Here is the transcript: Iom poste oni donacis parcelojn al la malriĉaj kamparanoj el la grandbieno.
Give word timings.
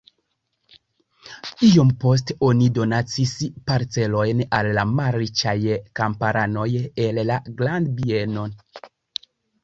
Iom 1.65 1.89
poste 2.03 2.35
oni 2.47 2.69
donacis 2.77 3.33
parcelojn 3.71 4.41
al 4.59 4.69
la 4.77 4.85
malriĉaj 5.01 5.53
kamparanoj 5.99 6.65
el 7.05 7.21
la 7.31 7.37
grandbieno. 7.61 8.47